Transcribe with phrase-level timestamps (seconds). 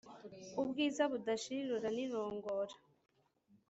[0.61, 2.75] Ubwiza budashira irora nirongora